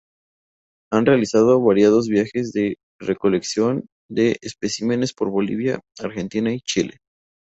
[0.91, 6.97] Han realizado variados viajes de recolección de especímenes por Bolivia, Argentina, y Chile